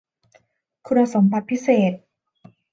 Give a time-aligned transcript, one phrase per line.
[0.87, 1.93] คุณสมบัติพิเศษ